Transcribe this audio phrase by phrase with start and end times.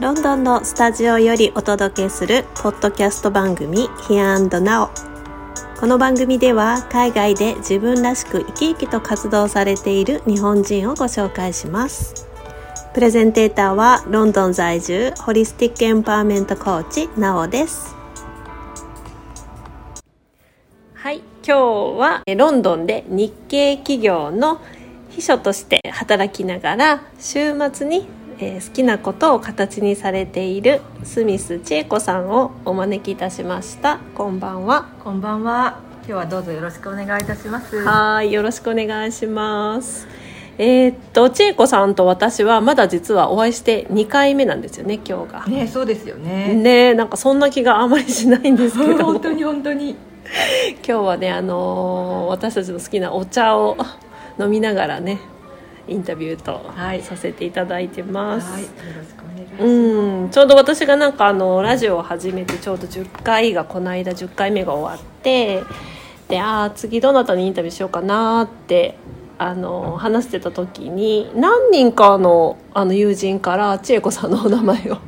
[0.00, 4.88] ロンドンのスタジオよりお届けするポッドキャスト番組 Here and Now
[5.78, 12.26] この番組では海外で自分らしく生き生きと活動されている日本人をご紹介します。
[12.94, 17.94] プレゼンテーターはロンドン在住ホリスティックエンパワーメントコーチなおです。
[20.94, 21.52] はい今日
[21.98, 24.62] はロンドンで日系企業の
[25.10, 28.08] 秘書として働きながら週末に
[28.42, 34.00] えー、好きなことを形にされているスミス千恵子さんをお招きいたしました。
[34.14, 34.88] こんばんは。
[35.04, 35.80] こんばんは。
[35.98, 37.84] 今日はどうぞよろしくお願いいたします。
[37.84, 40.08] はいよろしくお願いします。
[40.56, 45.46] えー、っと千恵子さんと私はまだ実はお会いして2回目なんですよね今日が。
[45.46, 46.54] ねそうですよね。
[46.54, 49.04] ねなんかそんな気があまりしないんですけど。
[49.04, 49.96] 本当に本当に。
[50.76, 53.76] 今日はねあのー、私たちの好きなお茶を
[54.38, 55.18] 飲みながらね
[55.90, 58.52] インタビューと、はい、させていただいてます。
[58.52, 59.64] はい、よろしくお願いします。
[59.64, 65.64] うん、ちょうど私がなんかあのラジオを始めてちょうど10回がこの間10回目が終わって
[66.28, 68.96] でああ次どなたにインタビューしようかなって
[69.38, 74.98] あの話してた時に何人かのあの友人から千恵子さんのお名前を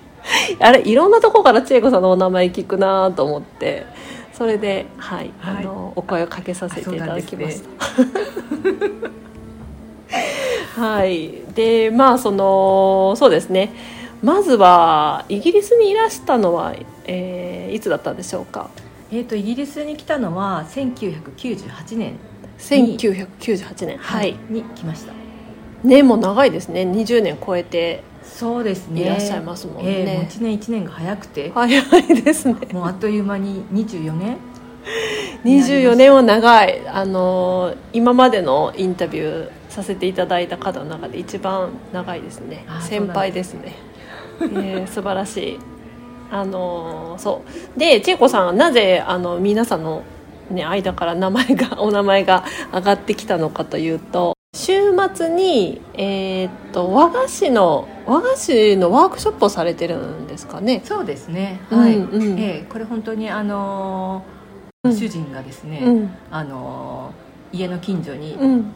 [0.60, 3.86] あれいろんなとこから千恵子さんのお名前聞くなと思って
[4.32, 7.68] それで、はい、はい、あのお声をかけさせていただきました。
[10.74, 11.42] はい。
[11.54, 13.72] でまあそのそうですね。
[14.22, 18.70] まずはイギリスにいらしたのは、えー、いつだったんでしょうか？
[19.10, 22.18] えーと、イギリスに来たのは1998年
[22.58, 23.98] 1998年。
[23.98, 24.36] はい。
[24.48, 25.12] に来ました。
[25.84, 26.82] ねもう長いですね。
[26.82, 29.02] 20年超えてそうですね。
[29.02, 31.50] いらっしゃいますもんね、えー、1年1年が早くて。
[31.50, 32.54] 早いですね。
[32.72, 34.36] もうあっという間に24年。
[35.44, 36.88] 24年は長い。
[36.88, 42.66] あの今までのインタビューさせていただいた方の中で一番長いですね。
[42.80, 43.74] 先輩ですね。
[44.40, 45.58] えー、素晴らしい。
[46.30, 47.42] あのそ
[47.76, 47.78] う。
[47.78, 50.02] で千恵子さんなぜあの皆さんの、
[50.50, 54.72] ね、間から名前がお名前が上がってきたのかというと週
[55.14, 60.82] 末に、えー、っと和菓子の和菓子のワークショップをされてるんですかね。
[60.84, 61.60] そうですね。
[61.70, 62.32] はい、うん。
[62.32, 68.72] うん、えー、これ本当にあのー、主人がですね、うん、あのー、家の近所に、うん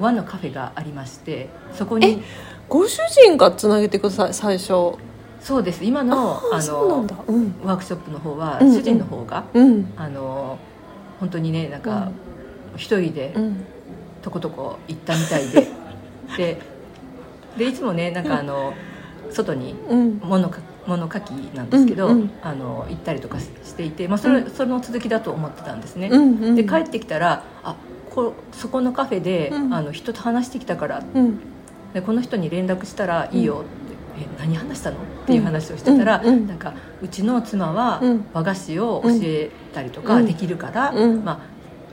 [0.00, 2.22] 和のカフェがありましてそこに
[2.68, 4.94] ご主人がつなげてください最初。
[5.40, 5.84] そうです。
[5.84, 10.58] 今のあの、うん、ワークショップの方は、主人の方が、うん、あの
[11.18, 12.12] 本当にねなんか
[12.76, 13.34] 一、人で
[14.22, 15.66] とことこ行ったみたいで、
[16.36, 16.60] で
[17.58, 18.74] でいつもねなんかあの、
[19.30, 19.74] 外に
[20.22, 27.76] 物か物書きなんですけど、うんうん、あの行ったりとかしていて、まあ、それ、その続きだと思ってたんですね、うんうん、で帰ってきたらあ
[28.10, 31.40] こそこのカフェで、うん、あの人と話してきたから、うん、
[31.94, 33.64] でこの人に連絡したらいいよ
[34.16, 34.96] って、え何話したの？
[34.96, 41.46] っていう話をしてたら、なんかうちの妻は和菓子を教えたりとかできるから、ま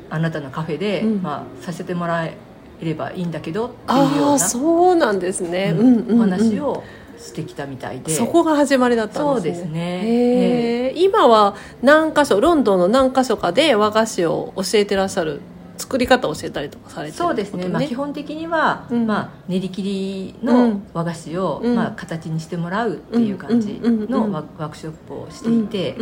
[0.10, 2.36] あ、あなたのカフェで、まあ、させてもらえ
[2.82, 5.76] ればいいんだけどっていうようなそうなんですね、
[6.10, 6.84] お話を
[7.20, 8.12] してきたみたいで。
[8.12, 9.62] そこが始まりだったんですね。
[9.62, 15.42] そうですね、えー、今は何箇所ロンドンの何箇所かで和菓子を教えてらっしゃる
[15.78, 25.96] 作り方を教えたりとかされてる、そうですね、まあ、基本的には、うん、まあ、練り切りの和菓子を、うん、まあ、形にしてもらうっていう感じのワークショップをしていて、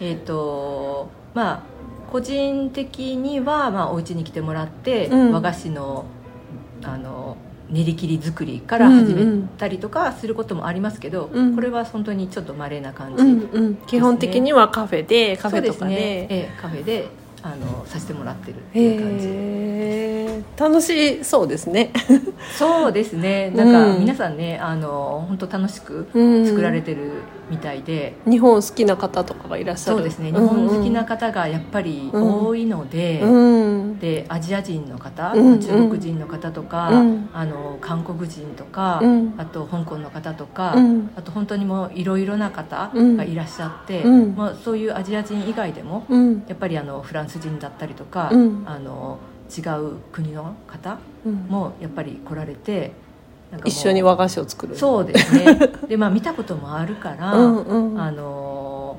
[0.00, 1.62] えっ、ー、とまあ
[2.10, 6.04] 個人的には、まあ、お家に来てもらって、和菓子の
[6.82, 7.36] あの
[7.70, 11.46] 練り切り作りから始めたりとかすることもありますけど、うん。
[11.48, 15.94] うん、これは本当にちょっと稀な感じ、ねうんうん、基本的にはカフェでカフェとかで。
[15.94, 16.02] で、ね。
[16.02, 17.08] ええ、カフェで
[17.46, 20.23] あのさせてもらってるっていう感じ
[20.56, 21.92] 楽しそうですね。
[22.56, 23.50] そうですね。
[23.50, 26.06] なんか皆さんね、あの本当楽しく
[26.46, 29.98] 作られてるみたいで、日本好きな方とかがいらっしゃる。
[29.98, 30.32] そうですね。
[30.32, 39.02] 日本好きな方がやっぱり多いので、うん、でアジア人の方、うん、中国人の方とか、うん、あの韓国人とか、
[39.36, 40.74] あと香港の方とか、
[41.16, 46.06] あと本当にもういろいろな方がいらっしゃって、まあ、そういうアジア人以外でも、
[46.48, 49.18] やっぱりあのフランス人だったりとか、あの
[49.50, 50.98] 違う国の方
[51.48, 52.92] もやっぱり来られて。
[53.64, 54.76] 一緒に和菓子を作る。
[54.76, 55.56] そうですね。
[55.88, 58.96] でまあ見たこともあるからうん、あの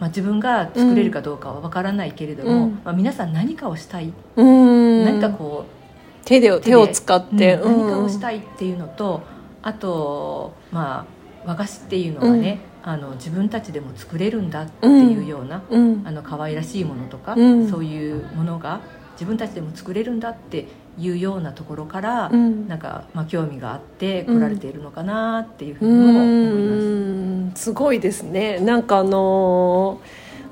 [0.00, 9.20] まあ、自分が作れるかどうかは分からないけれども、うん、まあ、皆さん何かをしたい、うん、何かこう手で手を使って、うん、何かをしたいっていうのと
[9.62, 11.06] あとま
[11.44, 15.62] あ和菓子っていうのはね、あの自分たちでも作れるんだっていうような、
[16.04, 18.80] あの可愛らしいものとか、そういうものが
[19.20, 20.66] 自分たちでも作れるんだって
[20.98, 28.60] いうようなところから、うん、なんか、まあ、興味があって来られているのかなっていうふうにも思います、すごいですね。
[28.60, 30.00] なんかあの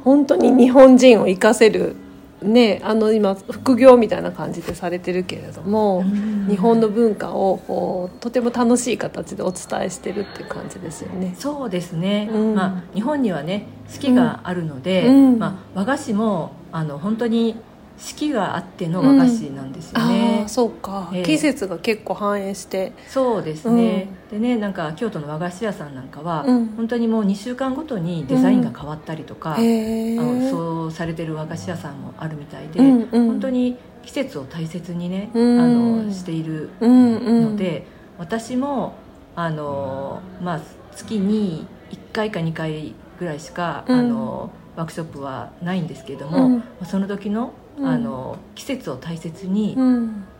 [0.01, 1.97] ー、本当に日本人を生かせる
[2.43, 6.05] ね、あの今副業みたいな感じでされてるけれども、
[6.49, 11.35] 日本の文化をこうとても楽しい形でお伝えしてるっていう感じですよね。
[11.37, 17.57] そうですね、うん、まあ、日本にはね好きがあるので、うん、まあ、和菓子もあの本当に
[17.99, 22.93] 四季があっての和菓子なんですよね、うん、そうか、えー、季節が結構反映して。
[23.09, 37.85] そうですね、うん、でねなんか京都の和菓子屋さんなんかは、うん、本当にもう2週間ごとにデザインが変わったりとか、うん、あのそうされてる和菓子屋さんもあるみたいで、うんうん、本当に季節を大切にね、あのしているので、
[38.17, 38.95] 私も
[39.37, 40.61] あの、まあ、
[40.97, 47.53] 月に1回か2回ぐらいしか、あのワークショップはないんですけれども、その時の
[47.83, 49.77] あの季節を大切に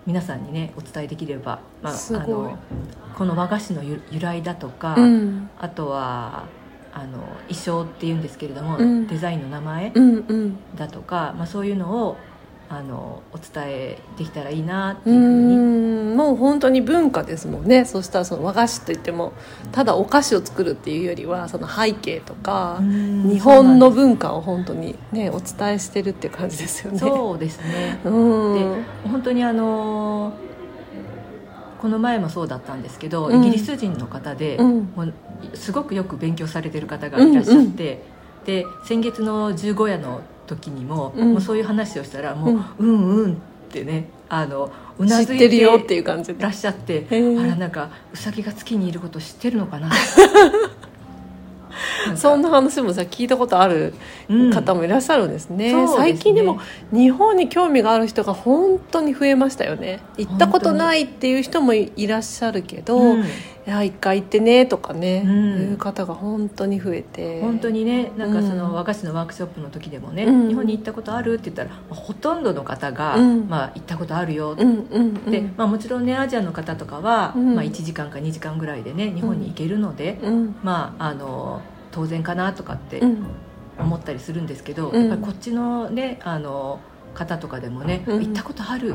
[0.07, 2.59] 皆さんにねお伝えできれば、まあ、あの
[3.17, 4.97] この和菓子の由来だとか、
[5.59, 6.47] あとは
[6.93, 7.19] あの
[7.49, 9.93] 衣装っていうんですけれども、デザインの名前
[10.77, 12.17] だとか、まあ、そういうのを
[12.71, 15.89] あのお伝えできたらいいなっていうふうに。
[16.19, 17.85] もう本当に文化ですもんね。
[17.85, 19.33] そしたらその和菓子といっても
[19.71, 26.99] ただお菓子を作るっていうよりはその背景とか日本の文化を本当にねお伝えしてるっていう感じですよね。
[26.99, 28.01] そうですね。
[28.03, 28.11] で
[29.09, 30.33] 本当にあの
[31.81, 35.15] この前もそうだったんですけど、イギリス人の方で、うん、もう
[35.55, 43.37] すごくよく勉強されてる方がいらっしゃって、うんうん、で先月の十五夜の時にもうん、もうそういう話をしたらもう、うん、うんうんっ
[43.71, 47.15] てねあのうなずいてるよっていう感じらっしゃってあ
[47.47, 49.91] らなんかうさぎが月にいること知ってるのかな？
[52.17, 53.95] そんな話もさ聞いたことある
[54.53, 55.73] 方もいらっしゃるんですね。
[55.73, 56.61] うん、最近でも
[56.93, 60.01] 日本に興味がある人が本当に増えましたよね。
[60.17, 63.25] 行ったことないっていう人もいらっしゃるけど、うん、い
[63.67, 67.41] や一回行ってねとかね、うん、いう方が本当に増えて。
[67.41, 74.65] 本当にねなんかその和菓子のワークショップの時でもね、日本に行ったことあるって言ったらほとんどの方が、まあ、行ったことあるよ、で、
[75.57, 80.19] まあ、もちろんねアジアの方とかは、まあ、1時間か2時間ぐらいでね日本に行けるので、
[80.63, 81.63] まああの
[81.99, 83.03] 当然かなとかって
[83.77, 86.79] 思ったりするんですけど、やっぱりこっちのねあの
[87.13, 88.95] 方とかでもね、行ったことある。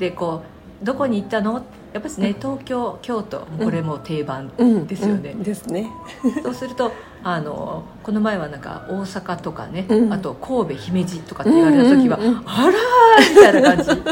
[0.00, 0.42] でこ
[0.82, 1.64] うどこに行ったの？
[1.92, 4.50] やっぱりね東京京都これも定番
[4.88, 5.88] ですよね、ですね。
[6.42, 6.90] そうすると
[7.22, 14.02] あのこの前はなんか大阪とかね、あと神戸姫路とかって言われた時は、あらーみたいな感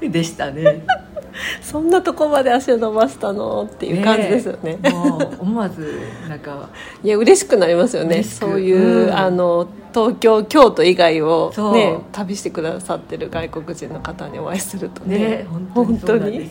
[0.00, 0.84] じでしたね
[1.62, 6.68] そんなとこまで足を伸ばしたのっていう感じですよね、ね、もう思わずなんか。
[7.02, 8.22] いや嬉しくなりますよね。
[8.22, 15.18] そういう、うん、あの東京京都以外を、ね、旅してくださってる外国人の方にお会いするとね。
[15.18, 16.50] ね本当に。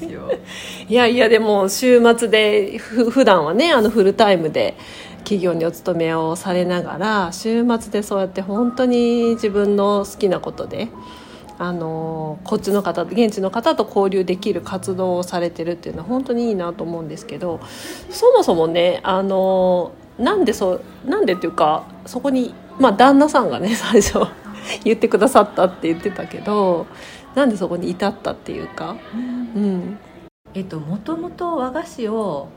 [0.88, 4.76] いやいやでも週末でふ普段はねあのフルタイムで
[5.20, 10.90] 企業にお勤めをされながら週末でそうやって本当に自分の好きなことで
[11.60, 17.60] あのこっちの方現地の方と交流できる活動をされてるっていうのは本当にいいなと思うんですけど
[18.10, 20.74] そもそもねあのなんでそ
[21.06, 24.20] うなんでっていうかそこに、まあ、旦那さんがね 最初
[24.84, 26.88] 言ってくださったって言ってたけど
[27.36, 28.96] なんでそこに至ったっていうか、
[29.56, 29.98] うん、うん、
[30.54, 32.48] えっともともと和菓子を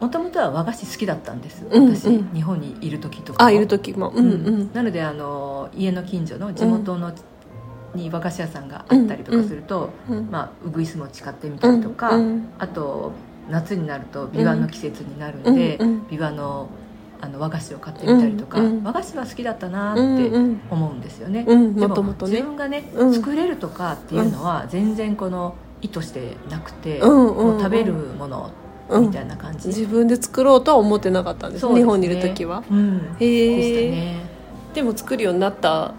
[0.00, 7.12] もともとは和菓子好きだったんです、うんうん、私日本にいる時とかあいる時も、うんうん、なのであの家の近所の地元の
[7.94, 9.90] に和菓子屋さんがあったりとかすると、
[10.30, 12.12] まあ、うぐいす餅買ってみたりとか、
[12.58, 13.12] あと
[13.48, 15.78] 夏になるとビワの季節になるんで、
[16.10, 16.68] ビワの
[17.20, 20.02] あの和菓子を買ってみたりとか、和菓子は好きだったなって
[20.70, 21.54] 思うんですよね、で
[21.86, 22.84] も自分がね、
[23.14, 28.50] 作れるとかっていうのは全然この意図してなくて、もう食べるもの
[28.90, 34.16] みたいな感じ、自分で作ろうとは思ってなかったんです、ね、日本にいる時は、うん、へえ、ね、
[34.74, 35.94] でも作るようになった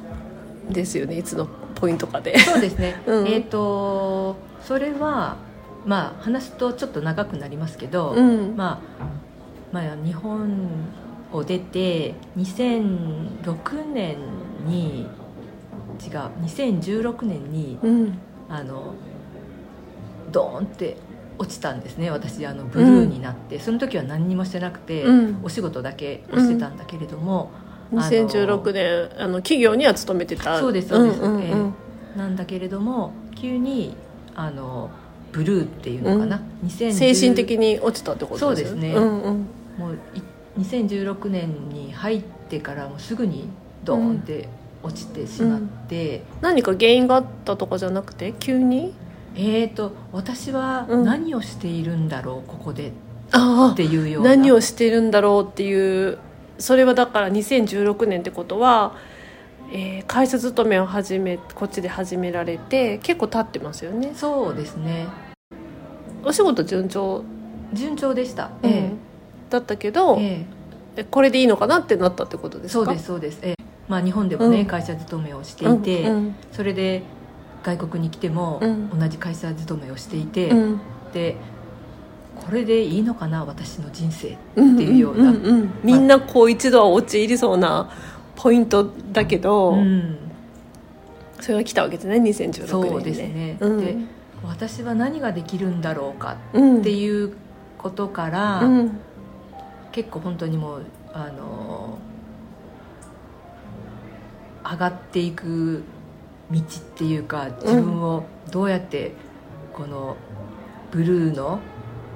[0.69, 2.37] ですよねいつのポイントかで。
[2.39, 5.37] そうですね、 うん、えっ、ー、とそれは
[5.85, 9.05] まあ話すとちょっと長くなりますけど、うん、まあ
[9.71, 10.57] まあ日本
[11.31, 14.17] を出て2006年
[14.65, 15.07] に
[16.03, 18.93] 違う2016年に、うん、あの
[20.31, 20.97] ドーンって
[21.37, 27.51] 落ちたんですね私あのブルーになって、うん、その時は何にもしてなくて、うん、お仕事だけをしてたんだけれども、
[27.93, 30.59] 2016年あの企業には勤めてた。
[30.59, 31.43] そうですそうです、うんうんうん。
[31.43, 33.95] えー、なんだけれども急に
[34.35, 34.89] あの
[35.31, 38.75] ブルーっていうのかな、うん、精神的に落ちたってことです？
[38.75, 39.97] ねそうですね、うんうん、もう
[40.59, 43.49] 2016年に入ってからもうすぐに
[43.83, 44.47] ドーンって
[44.81, 48.33] 落ちてしまって、うん、何か原因があったとかじゃなくて？
[48.39, 48.93] 急に？
[49.35, 52.93] えーと私は何をしているんだろう、ここで。
[53.27, 54.29] っていうような。
[54.29, 56.19] 何をしているんだろうっていう
[56.57, 58.95] それはだから2016年ってことは、
[59.71, 64.13] えー、会社勤めを始めこっちで始められて結構経ってますよね。
[64.15, 65.07] そうですね。
[66.23, 67.23] お仕事順調？
[67.73, 68.91] 順調でした、ええ。
[69.49, 70.45] だったけど、え
[70.95, 72.85] え、これでいいのかなってなったってことですか？
[72.85, 73.55] そうですそうです、ええ。
[73.87, 77.03] まあ、日本でもね、うん、会社勤めをしていて、うんうん、それで
[77.63, 78.61] 外国に来ても
[78.97, 80.79] 同じ会社勤めをしていて、うん、
[81.13, 81.35] で
[82.35, 87.89] これでいいのかな私の人生っていうような、うんうんうん、みんなこう一度は陥りそうな
[88.35, 90.17] ポイントだけど、うん、
[91.39, 92.67] それが来たわけですね2016年ね。
[92.67, 93.95] そうですね、うん、で
[94.43, 97.33] 私は何ができるんだろうかっていう
[97.77, 98.99] ことから、うん、
[99.91, 101.97] 結構本当にもうあの
[104.63, 105.83] 上がっていく
[106.51, 106.63] 道っ
[106.95, 109.13] ていうか自分をどうやって
[109.73, 110.15] この
[110.91, 111.59] ブルーの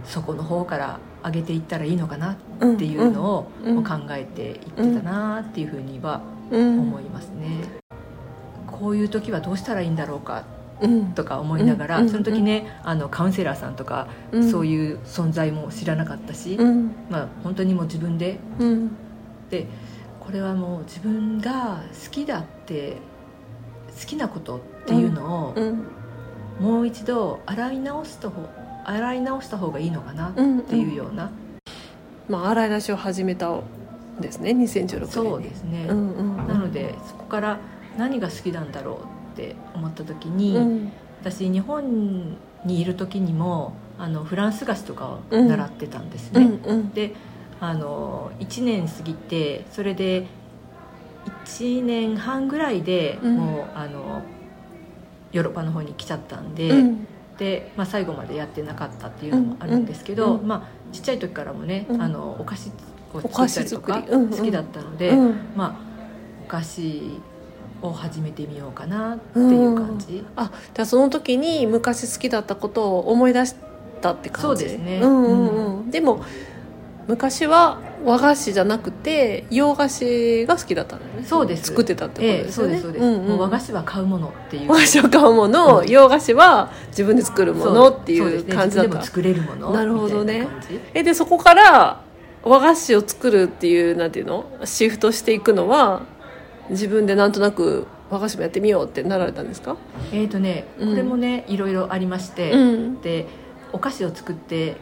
[0.05, 2.37] 底の方から上げていったらいいのかなっ
[2.77, 3.43] ていうのを
[3.83, 7.79] 考えていってたなっていうふうには思いますね。
[8.67, 10.45] こういう時はどうしたらいいんだろうか
[11.13, 14.07] とか思いながら、その時ねあのカウンセラーさんとか、
[14.51, 16.57] そういう存在も知らなかったし、
[17.09, 18.39] まあ本当にもう自分で、
[19.49, 19.67] で
[20.21, 22.97] これはもう自分が好きだって
[23.99, 25.55] 好きなことっていうのを、
[26.61, 28.31] もう一度洗い直すと
[28.85, 31.31] 洗い直した方がいいのかなっていうような、
[32.27, 33.59] まあ、洗い出しを始めた
[34.19, 35.07] ですね2016年。
[35.07, 36.37] そうですね、うんうん。
[36.37, 37.59] うん、なのでそこから
[37.97, 47.13] 何が好きなんだろうって思った時に、うん、私日本にいる時にもあのフランス菓子とかを習ってたんですね、うんうん、で
[47.59, 50.27] あの1年過ぎてそれで
[51.47, 54.23] 1年半ぐらいでもう、あの
[55.31, 56.73] ヨーロッパの方に来ちゃったんで、で、
[57.75, 62.71] まあ、最後までやってなかったっていうのもあるんですけど、まあ、ちっちゃい時からもね、あのお菓子
[63.13, 65.13] を作ったりとか好きだったので、
[65.55, 65.75] まあ、
[66.45, 67.19] お菓子
[67.81, 73.55] を始めてみようかなっていう感じ、うん、あじゃあその時に昔好きだったことを思い出し
[74.01, 74.65] たって感じ？
[74.65, 75.77] そうですね、うんうん。
[75.77, 76.23] うん、でも
[77.09, 81.25] 昔は和菓子じゃなくて洋菓子が好きだったんだよね。
[81.25, 81.69] そうです。
[81.69, 84.69] 作ってたってことですよね、ええ、そうですそうです、うんうん、和菓子は買うものっていう。
[84.69, 89.71] 和菓子は買うもの、うん、洋菓子は自分で作るものっていう感じだった、ね、作れるもの。
[89.71, 90.47] なるほどね。
[90.93, 92.03] えでそこから
[92.43, 94.45] 和菓子を作るっていうなんていうの？
[94.63, 96.03] シフトしていくのは
[96.69, 99.77] 自分でなんとなく和菓子もやってみようってなられたんですか？
[100.13, 103.27] えっ、ー、とねこれもね、いろいろありまして、うん、で
[103.73, 104.77] お菓子を作って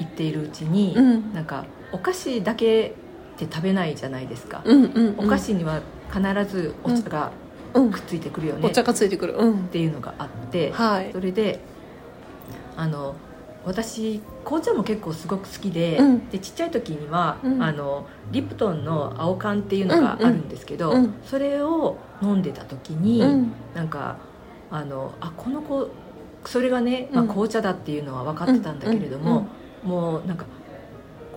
[0.00, 2.92] いっているうちに、うん、なんかお菓子だけっ
[3.38, 5.80] て食べないじゃないですか、うんうんうん、お菓子には
[6.12, 7.32] 必ずお茶が
[7.72, 11.60] くっついてくるよね、お茶がついてくる、っていうのがあって、はい、それで
[12.76, 13.14] あの
[13.64, 24.16] 私紅茶も結構すごく好きでうん、でちっちゃい時には、うん、あのリプトンの青缶っていうのがあるんですけど、うんうん、それを飲んでた時に、うん、なんか
[24.70, 25.90] あのあこの子
[26.46, 29.46] それがね、まあ、紅茶だっていうのは分かってたんだけれども、
[29.82, 30.46] もうなんか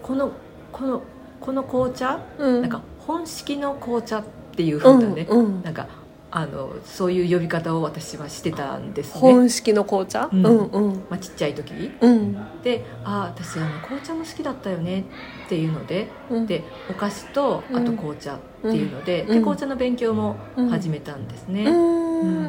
[0.02, 0.32] この
[0.72, 1.02] この
[1.40, 4.24] この紅茶、なんか本式の紅茶っ
[4.56, 5.28] ていうふうなね、
[5.64, 5.88] なんか
[6.32, 9.22] あのそういう呼び方を私はしてたんですね。
[9.22, 10.46] 本式の紅茶、うん。
[10.46, 15.06] うんうん、まあ、ちっちゃい時、うん、で「ああ私あの紅茶も好きだったよね」
[15.46, 20.36] っていうのでうん、でお菓子とあと紅茶っていうので,、で紅茶の勉強も
[20.72, 22.46] 始めたんですね、うん。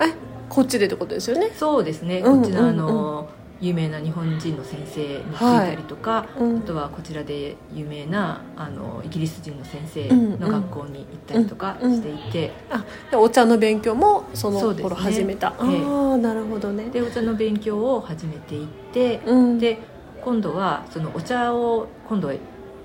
[0.00, 0.14] え
[0.48, 1.50] こっちでってことですよね？
[1.54, 2.22] そうですね。
[2.22, 3.28] こっちのあの、
[3.60, 6.42] 有名な日本人の先生に聞いたりとか、はい。
[6.42, 12.84] うん、あとはこちらで有名なあのイギリス人の先生の学校に行ったりとかしていて、うんうん、
[13.16, 16.88] あお茶の勉強もその頃始めた、ね、ああなるほどね。
[16.90, 19.20] でお茶の勉強を始めていって、
[19.58, 19.78] で
[20.22, 22.34] 今度はそのお茶を今度は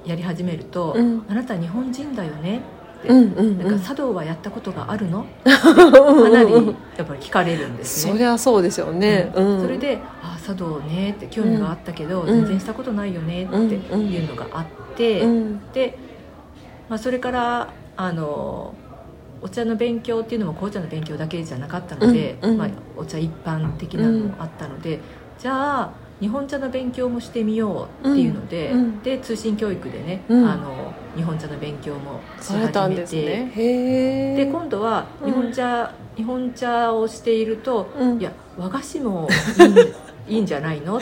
[0.05, 0.95] やり始めると、
[1.27, 2.61] あなた日本人だよね
[3.09, 5.25] うんうんうん、なんか茶道はやったことがあるの？
[5.43, 6.53] かなり
[6.97, 8.11] やっぱり聞かれるんですね。
[8.13, 15.25] そりゃそうですよね、うん、それで「あ茶道ね」って興味があったけど、全然したことないよねっていうのがあって、
[15.73, 15.97] で、
[16.89, 18.73] まあ、それからあの
[19.41, 24.99] お茶の勉強っていうのも紅茶の勉強だけじゃなかったので、まあ、お茶一般的なのもあったので、
[25.39, 33.45] じゃあ日本茶の勉強もしてみようっていうので、うん、で通信教育でね、うん、あの日本茶の勉強もし始めて
[34.35, 37.89] で、ね、今度は日本茶、うん、日本茶をしていると、
[38.19, 39.27] いや和菓子も
[40.27, 41.01] いいいいん じゃないのっ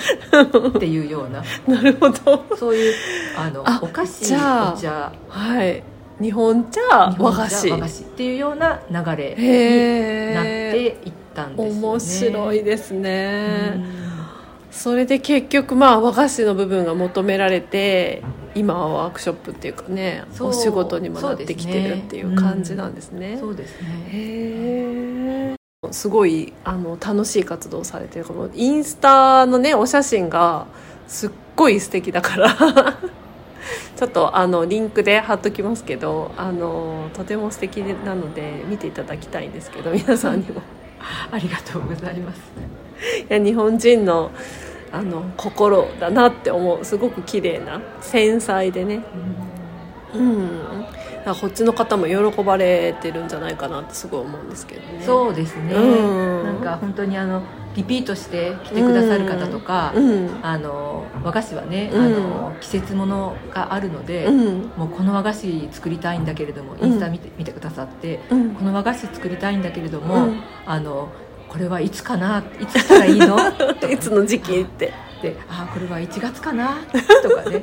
[0.79, 1.43] ていうような。
[1.67, 2.43] なるほど。
[2.55, 2.93] そういう
[3.37, 4.37] あのお菓子お
[4.77, 5.11] 茶。
[5.27, 5.83] はい。
[6.19, 6.81] 日本茶
[7.17, 7.69] 和菓子。
[7.71, 11.81] 和菓子っていうような流れになっていったんですね。
[11.81, 14.01] 面白いですね
[14.71, 18.23] それで結局まあ和菓子の部分が求められて
[18.55, 23.37] 今はワークショップっていうかねお仕事にもなってきてるっていう感じなんですね。
[23.37, 25.55] そうですね、へえ
[25.91, 28.25] すごいあの楽しい活動されてる。
[28.25, 30.67] このインスタのねお写真が
[31.07, 32.55] すっごい素敵だから。
[33.95, 40.61] ちょっとあのリンクで貼っときますけどあのとても素敵なので見ていただきたいんですけど皆さんにも。
[41.31, 42.41] ありがとうございます
[43.29, 44.31] いや日本人の
[44.91, 46.83] あの心だなって思う。
[46.85, 49.03] すごく綺麗な繊細でね。
[50.13, 50.85] うん、うん。
[51.39, 55.03] こっちの方も喜ばれてるんじゃないかなってすごい思うんですけどね。
[55.05, 57.43] そうですね、うん、なんか本当にあの
[57.75, 64.27] リピートして来てくださる方とか、うん、あの和菓子はね、うん、あの季節ものがあるので、
[64.75, 70.33] もうこの和菓子作りたいんだけれどもインスタ見て,、見てくださって、この和菓子作りたいんだけれども、
[70.65, 71.09] あの
[71.51, 73.37] これはいつかないつしたらいいの？
[73.91, 74.93] いつの時期って。
[75.21, 76.77] でああこれは1月かな？
[77.21, 77.61] とかね。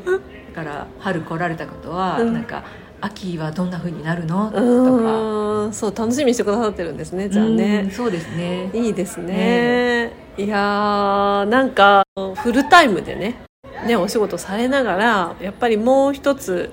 [0.55, 2.65] だから春来られたことは、なんか
[3.01, 4.51] 秋はどんなふうになるの？
[4.51, 5.73] とか。
[5.73, 7.91] そう楽しみにしてくださってるんですねじゃあね。
[7.91, 8.71] そうですね。
[8.75, 12.05] いいですね、ね、いやーなんか
[12.43, 13.37] フルタイムでね
[13.87, 16.73] ねお仕事されながらやっぱりもう一つ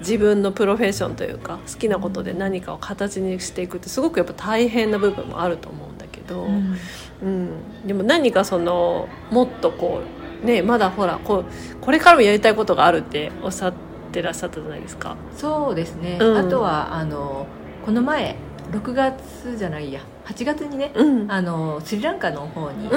[0.00, 5.95] 自分のプロフェッションというか好きなことで何かを形にしていくってすごくやっぱ大変な部分もあると思うん
[6.26, 6.78] ど、うん、
[7.22, 10.02] うん、でも何かそのもっとこ
[10.42, 11.44] うねまだほらこう
[11.80, 13.74] これからもやりたいことがあるっておっしゃっ
[14.12, 15.16] てらっしゃったじゃないですか。
[15.36, 17.46] そうですね、うん、あとはあの
[17.84, 18.36] この前
[18.72, 20.00] 6月じゃないや。
[20.26, 22.88] 8月にね、うん、あのスリランカの方に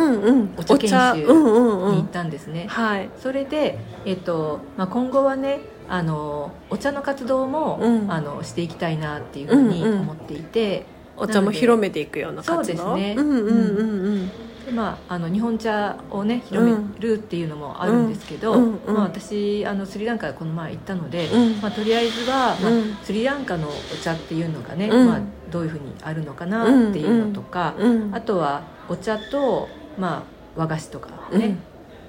[0.58, 10.86] お茶研修に行ったんですね、はい、それで、えっとまあ、今後はねあのお茶の活動も、うん、あのしていきたいなっていうふうに思っていて、
[11.20, 14.32] お茶も広めていくような活動そうですね、うんうんうんうん
[14.72, 22.72] まあ、あの日本茶をね広めるっていうのもあるんですけど、うんうん、まあ、私あのスリランカこの前行ったので、うん、まあ、とりあえずは、まあ、
[23.04, 27.76] スリランカのお茶っていうのがね、まあ、どういうふうにあるのかなっていうのとか、
[28.12, 31.58] あとはお茶と、まあ、和菓子とかね、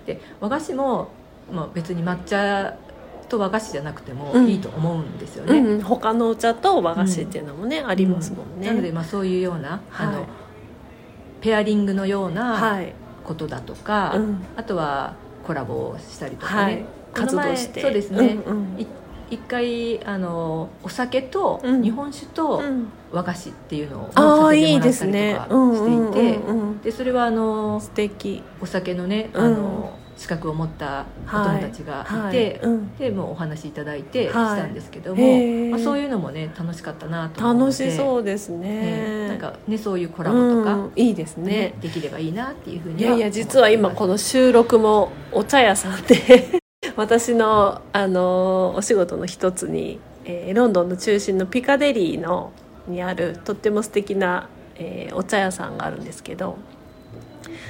[0.07, 1.09] で和菓子も、
[1.51, 2.77] まあ、別に抹茶
[3.31, 8.67] と和菓子じゃなくてもいいと思うんですよね、うんうん、他のお茶と和菓子っていうのもね、ありますもんね。
[8.67, 10.27] なのでまあそういうような、はい、あの
[11.41, 12.83] ペアリングのような
[13.25, 15.15] ことだとか、はいうん、あとは
[15.47, 17.81] コラボをしたりとかね、はい、活動して。
[17.81, 18.87] そうですね、うんうん、
[19.31, 22.63] 一回あのお酒と日本酒と
[23.13, 25.09] 和菓子っていうのをさせてもらったりとかして
[25.97, 26.41] いて
[26.85, 28.43] でそれはあの素敵。
[28.61, 32.69] お酒のねあの、資格を持ったお友達がいて、はい。
[32.69, 46.61] はい、でもうお話いただいてしたんですけども、はい、まあ、そういうのもね楽しかったなと楽しそうですね、なんかねそういうコラボとか、うん、いいですね、ね、できればいいなっていうふうにいやいや実は今この収録もお茶屋さんで
[46.97, 52.53] 私のあのお仕事の一つに、えー、ロンドンの中心のピカデリーの
[52.87, 56.59] にあるとっても素敵な、えー、お茶屋さんがあるんですけど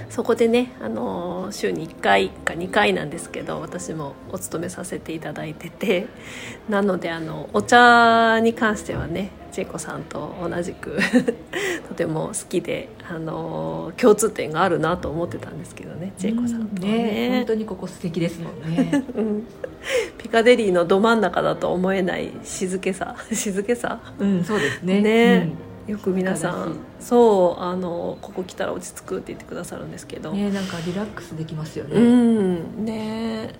[0.08, 6.06] そこでね、あの週に1回か2回なんですけど私もお勤めさせていただいてて
[6.68, 10.98] なのであのお茶に関してはね千恵子さんと同じく
[11.88, 16.92] とても好きで、あの共通点があるなと思ってたんですけどね千恵子さんとね。
[16.92, 19.46] ね本当にここ素敵ですもんね、 うん、
[20.18, 24.00] ピカデリーのど真ん中だと思えない静けさ 静けさ。
[24.18, 25.00] うんそうですね。
[25.00, 30.30] ね、うんよく皆さんそうあのここ来たら落ち着くって言ってくださるんですけど。
[30.30, 31.96] ねなんかリラックスできますよね。
[31.96, 33.50] うんね。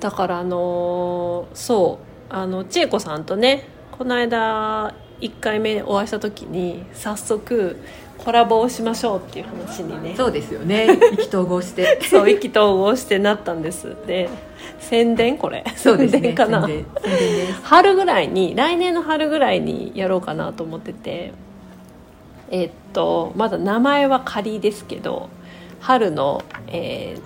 [0.00, 7.76] だからあのそうあの千恵子さんとねこの間1回目お会いした時に早速
[8.18, 10.14] コラボをしましょうっていう話にね。
[10.16, 10.88] そうですよね。
[11.14, 12.00] 意気投合して。
[12.10, 13.96] そう意気投合してなったんです。
[14.04, 14.28] で
[14.80, 15.38] 宣伝？
[15.38, 15.64] これ。
[15.76, 16.68] そうです、ね、宣伝かな？
[17.62, 21.32] 春ぐらいに来年の春ぐらいにやろうかなと思ってて
[22.50, 25.28] えっとまだ名前は仮ですけど
[25.80, 27.16] 春の、え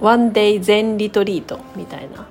[0.00, 2.26] ー、ワンデイ全リトリートみたいな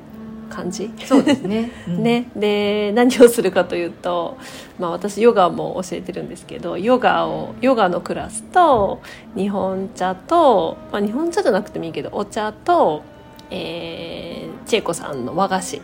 [0.49, 0.91] 感じ？
[1.05, 1.71] そうですね。
[1.87, 2.29] うん、ね。
[2.35, 4.37] で何をするかというと、
[4.79, 9.01] まあ、私ヨガも教えてるんですけどヨガをヨガのクラスと
[9.35, 13.03] 日本茶と、まあ、日本茶じゃなくてもいいけどお茶と、
[13.51, 15.81] えー、千恵子さんの和菓子。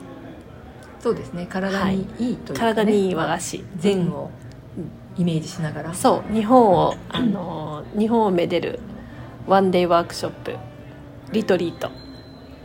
[0.99, 1.45] そうですね。
[1.47, 2.65] 体にいいというか、ね。
[2.65, 3.63] はい、体にいい和菓子。
[3.81, 4.44] 前後、うん
[5.17, 5.93] イメージしながら。
[5.93, 8.80] そう日本をあの日本をめでる
[9.47, 10.56] ワンデーワークショップ
[11.32, 11.89] リトリート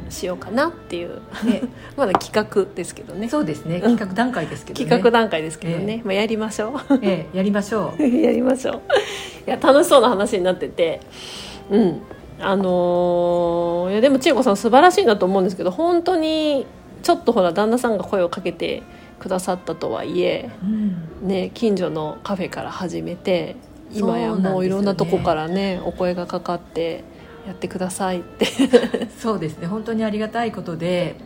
[0.09, 1.63] しようかなっていう、ね、
[1.97, 3.29] まだ企画ですけどね。
[3.29, 3.81] そうですね。
[3.81, 8.03] 企画段階ですけどね、企画段階ですけどね、えー、まあ、やりましょう、えー、やりましょう。
[8.03, 8.81] やりましょう。
[9.47, 11.01] いや楽しそうな話になってて。
[11.71, 12.01] うん。
[12.43, 16.65] あのー、いやでも千恵子さん素晴らしいなと思うんですけど本当に
[17.03, 18.83] ちょっとほら旦那さんが声をかけて
[19.21, 23.55] くださったとはいえ、うん、ね、近所のカフェから始めて
[23.93, 27.05] 今やもういろんなとこからね、ね、お声がかかって
[27.47, 28.47] やってくださいって。
[29.19, 29.67] そうですね。
[29.67, 31.17] 本当にありがたいことで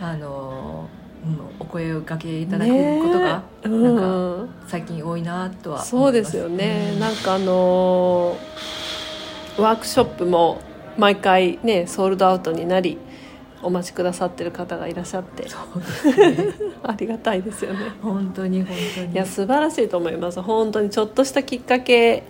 [0.00, 0.88] あの、
[1.24, 8.38] うん、お声をかけいただくことが、ね、なんか最近多いなとはそうですよね、うん、なんかあの
[9.58, 10.60] ワークショップも
[10.96, 12.98] 毎回ねソールドアウトになり
[13.62, 15.44] お待ちくださってる方がいらっしゃって。
[15.44, 15.50] ね。
[16.82, 17.80] ありがたいですよね。
[18.02, 19.12] 本当に本当に。
[19.12, 20.40] いや素晴らしいと思います。
[20.42, 22.24] 本当にちょっとしたきっかけ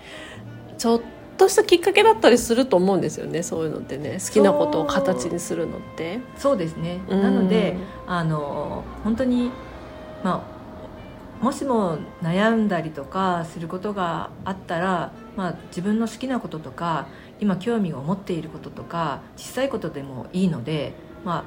[0.78, 1.00] ちょっ
[1.36, 3.42] としたきっかけだったりすると思うんですよね。
[3.42, 4.18] そういうのってね。
[4.24, 6.20] 好きなことを形にするのって。
[6.36, 9.50] そうですね、うん、なのであの本当に
[10.24, 10.60] まあ
[11.44, 17.06] もしも悩んだりとかすることがあったら、まあ、自分の好きなこととか
[17.40, 20.92] 今興味を持っていることとか小さいことでもいいので
[21.24, 21.44] ま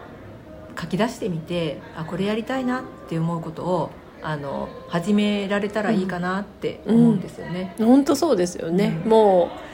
[0.78, 7.76] あ、書き出してみてあこれやりたいなって思うことをあの始められたらいいかなって思うんですよね。
[7.78, 9.74] 本、う、当、ん、そうですよね、うん、もう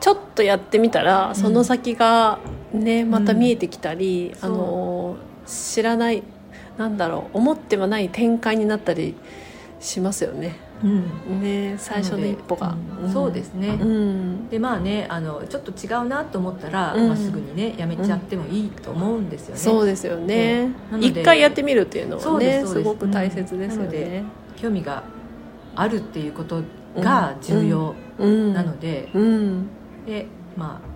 [0.00, 2.38] ちょっとやってみたらその先が
[2.72, 6.22] ね、また見えてきたり、あの知らない
[6.76, 9.14] なんだろう思ってはない展開になったり
[9.80, 10.67] しますよね。
[10.82, 20.70] うん、ね最初の一歩が、うん、そうですね、うん、でまあねあのちょっと違うなと思ったら、まあ、すぐにねやめちゃってもいいと思うんですよね、そうですよね。
[21.00, 24.24] 一回やってみるっていうのはねすごく大切ですよね、
[24.56, 25.02] 興味が
[25.74, 26.62] あるっていうこと
[26.96, 29.08] が重要なので、
[30.06, 30.88] でまあ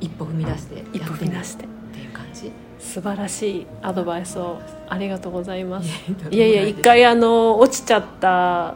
[0.00, 0.84] 一歩踏み出してやっ
[1.18, 1.46] てみるっ
[1.92, 2.52] ていう感じ。
[2.78, 5.90] 素晴らしいアドバイスをありがとうございます。
[6.30, 8.74] いやいや一回あの落ちちゃった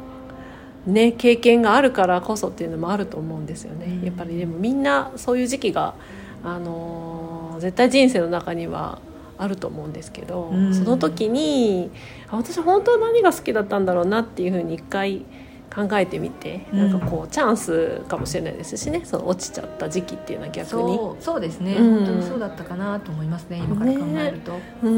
[0.86, 5.94] ね、経験があるからこそっていうのもあると思うんですよね、やっぱりでもみんなそういう時期が、
[6.42, 8.98] あのー、絶対人生の中には
[9.40, 11.90] あると思うんですけど、うん、その時に
[12.30, 15.24] 私本当は何が好きだったんだろうなっていうふうに一回
[15.74, 19.02] 考えてみて、うん、なんかこうチャンスかもしれないですしね。
[19.04, 20.98] その落ちちゃった時期っていうのは逆に。
[21.20, 24.52] そうですね、うん、本当にそうだったかなと思いますね今から考えると。
[24.52, 24.90] ね、う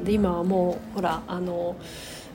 [0.00, 0.04] ん。
[0.04, 1.76] で今はもうほらあの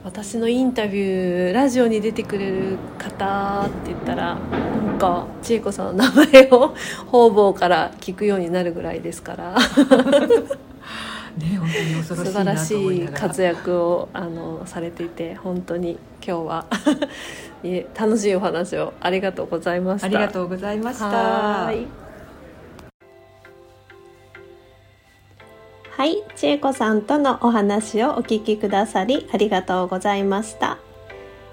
[0.04, 6.76] 私のインタビューラジオに出てくれる方って言ったらなんか千恵子さんの名前を
[7.08, 9.56] 方々から聞くようになるぐらいですから。
[11.34, 16.66] ね、本当に恐ろしい素晴らしい活躍をあのされていて本当に今日は。
[17.98, 20.08] 楽しいお話をありがとうございました。
[20.08, 22.03] ありがとうございました
[26.04, 30.78] はい、千恵子さんとのお話をお聞きくださりありがとうございました。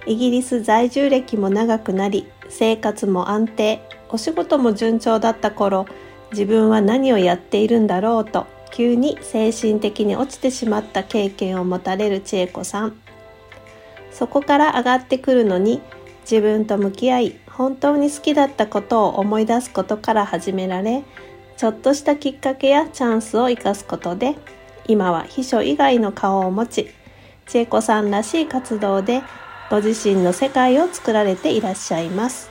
[0.06, 5.86] イギリス在住歴も長くなり、生活も安定、お仕事も順調だった頃、
[6.32, 12.96] 自分は何をやっているんだろうと、急に精神的に落ちてしまった経験を持たれる千恵子さん。
[14.10, 15.80] そこから上がってくるのに、
[16.28, 21.04] 自分と向き合い、本当に好きだったことを思い出すことから始められ、
[21.60, 24.34] ちょっとしたきっかけやチャンスを生かすことで
[24.88, 26.88] 今は秘書以外の顔を持ち
[27.44, 29.20] 千恵子さんらしい活動で
[29.68, 32.48] ご自身の世界を作られていらっしゃいます。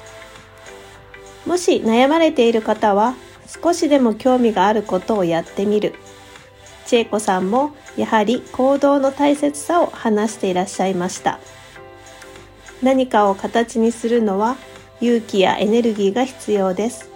[1.48, 3.15] もし悩まれている方は
[3.48, 5.95] 少しでも興味があることをやってみる。
[6.86, 11.39] 千恵子さんもやはり行動の大切さを話していらっしゃいました。
[12.84, 14.56] 何かを形にするのは
[15.02, 17.10] 勇気やエネルギーが必要です。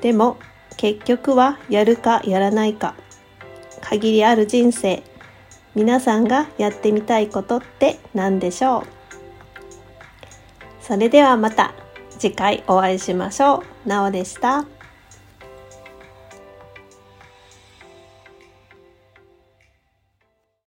[0.00, 0.38] でも
[0.76, 2.94] 結局はやるかやらないか
[3.80, 5.02] 限りある人生
[5.74, 8.84] 皆さんがやってみたいことって何でしょう？
[10.80, 11.74] それではまた
[12.18, 13.88] 次回お会いしましょう。
[13.88, 14.64] なおでした。